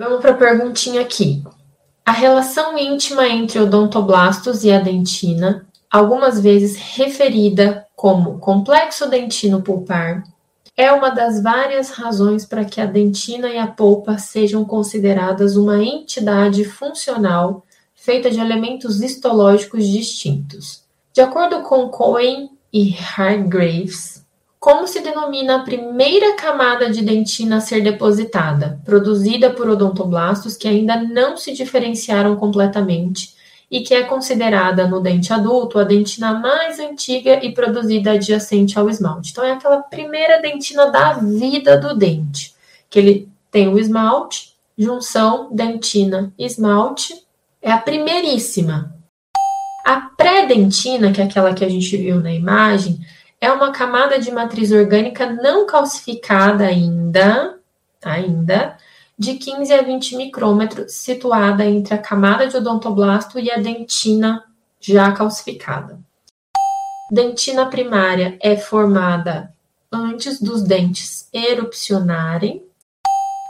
Vamos 0.00 0.22
para 0.22 0.30
a 0.30 0.34
perguntinha 0.34 1.02
aqui. 1.02 1.44
A 2.06 2.10
relação 2.10 2.78
íntima 2.78 3.28
entre 3.28 3.58
odontoblastos 3.58 4.64
e 4.64 4.72
a 4.72 4.80
dentina, 4.80 5.68
algumas 5.90 6.40
vezes 6.40 6.74
referida 6.74 7.86
como 7.94 8.38
complexo 8.38 9.10
dentino 9.10 9.60
pulpar, 9.60 10.24
é 10.74 10.90
uma 10.90 11.10
das 11.10 11.42
várias 11.42 11.90
razões 11.90 12.46
para 12.46 12.64
que 12.64 12.80
a 12.80 12.86
dentina 12.86 13.50
e 13.50 13.58
a 13.58 13.66
polpa 13.66 14.16
sejam 14.16 14.64
consideradas 14.64 15.54
uma 15.54 15.84
entidade 15.84 16.64
funcional 16.64 17.62
feita 17.94 18.30
de 18.30 18.40
elementos 18.40 19.02
histológicos 19.02 19.86
distintos. 19.86 20.82
De 21.12 21.20
acordo 21.20 21.60
com 21.60 21.90
Cohen 21.90 22.48
e 22.72 22.96
Hargreaves, 22.96 24.19
como 24.60 24.86
se 24.86 25.00
denomina 25.00 25.56
a 25.56 25.62
primeira 25.64 26.36
camada 26.36 26.90
de 26.90 27.02
dentina 27.02 27.56
a 27.56 27.60
ser 27.62 27.82
depositada, 27.82 28.78
produzida 28.84 29.48
por 29.48 29.70
odontoblastos 29.70 30.54
que 30.54 30.68
ainda 30.68 30.96
não 31.02 31.34
se 31.38 31.54
diferenciaram 31.54 32.36
completamente 32.36 33.34
e 33.70 33.80
que 33.80 33.94
é 33.94 34.02
considerada 34.02 34.86
no 34.86 35.00
dente 35.00 35.32
adulto 35.32 35.78
a 35.78 35.84
dentina 35.84 36.34
mais 36.34 36.78
antiga 36.78 37.42
e 37.42 37.52
produzida 37.52 38.12
adjacente 38.12 38.78
ao 38.78 38.90
esmalte. 38.90 39.30
Então, 39.30 39.44
é 39.44 39.52
aquela 39.52 39.78
primeira 39.78 40.42
dentina 40.42 40.90
da 40.90 41.14
vida 41.14 41.78
do 41.78 41.96
dente, 41.96 42.54
que 42.90 42.98
ele 42.98 43.28
tem 43.50 43.66
o 43.66 43.78
esmalte, 43.78 44.52
junção, 44.76 45.48
dentina, 45.50 46.34
esmalte, 46.38 47.14
é 47.62 47.72
a 47.72 47.78
primeiríssima. 47.78 48.94
A 49.86 50.00
pré-dentina, 50.00 51.12
que 51.12 51.20
é 51.22 51.24
aquela 51.24 51.54
que 51.54 51.64
a 51.64 51.68
gente 51.68 51.96
viu 51.96 52.20
na 52.20 52.32
imagem, 52.32 53.00
é 53.40 53.50
uma 53.50 53.72
camada 53.72 54.18
de 54.18 54.30
matriz 54.30 54.70
orgânica 54.70 55.26
não 55.26 55.66
calcificada 55.66 56.66
ainda, 56.66 57.58
ainda, 58.04 58.76
de 59.18 59.34
15 59.34 59.72
a 59.72 59.82
20 59.82 60.16
micrômetros, 60.16 60.92
situada 60.92 61.64
entre 61.64 61.94
a 61.94 61.98
camada 61.98 62.46
de 62.46 62.56
odontoblasto 62.56 63.38
e 63.38 63.50
a 63.50 63.56
dentina 63.56 64.44
já 64.78 65.10
calcificada. 65.12 65.98
Dentina 67.10 67.66
primária 67.66 68.38
é 68.40 68.56
formada 68.56 69.52
antes 69.90 70.40
dos 70.40 70.62
dentes 70.62 71.28
erupcionarem. 71.32 72.64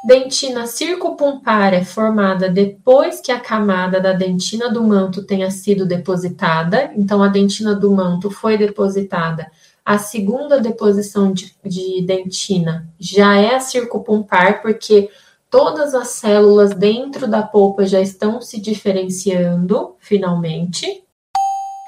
Dentina 0.07 0.67
circumpompar 0.67 1.75
é 1.75 1.85
formada 1.85 2.49
depois 2.49 3.21
que 3.21 3.31
a 3.31 3.39
camada 3.39 4.01
da 4.01 4.13
dentina 4.13 4.71
do 4.71 4.83
manto 4.83 5.23
tenha 5.23 5.51
sido 5.51 5.85
depositada. 5.85 6.91
Então, 6.97 7.23
a 7.23 7.29
dentina 7.29 7.75
do 7.75 7.91
manto 7.91 8.31
foi 8.31 8.57
depositada. 8.57 9.51
A 9.91 9.99
segunda 9.99 10.61
deposição 10.61 11.33
de, 11.33 11.53
de 11.65 12.01
dentina 12.03 12.89
já 12.97 13.37
é 13.37 13.57
a 13.57 13.59
circumpompar, 13.59 14.63
porque 14.63 15.11
todas 15.51 15.97
as 15.97 16.11
células 16.11 16.73
dentro 16.73 17.27
da 17.27 17.43
polpa 17.43 17.85
já 17.85 18.01
estão 18.01 18.41
se 18.41 18.61
diferenciando, 18.61 19.97
finalmente. 19.99 21.03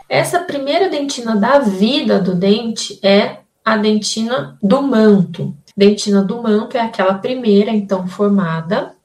Essa 0.09 0.41
primeira 0.41 0.89
dentina 0.89 1.37
da 1.37 1.61
vida 1.61 2.19
do 2.19 2.35
dente 2.35 2.99
é 3.07 3.39
a 3.65 3.77
dentina 3.77 4.59
do 4.61 4.83
manto. 4.83 5.57
Dentina 5.77 6.25
do 6.25 6.43
manto 6.43 6.77
é 6.77 6.81
aquela 6.81 7.15
primeira, 7.15 7.71
então, 7.71 8.09
formada. 8.09 8.97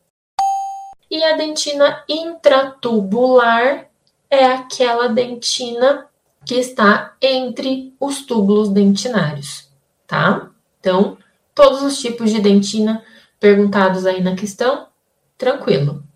E 1.12 1.24
a 1.24 1.38
dentina 1.38 2.04
intratubular 2.10 3.90
é 4.28 4.46
aquela 4.46 5.08
dentina 5.08 6.08
que 6.48 6.56
está 6.56 7.14
entre 7.22 7.94
os 8.00 8.26
túbulos 8.26 8.70
dentinários, 8.70 9.70
tá? 10.08 10.50
Então, 10.80 11.18
todos 11.54 11.82
os 11.82 12.00
tipos 12.00 12.32
de 12.32 12.40
dentina 12.40 13.04
perguntados 13.38 14.06
aí 14.06 14.24
na 14.24 14.34
questão, 14.34 14.88
tranquilo. 15.38 16.07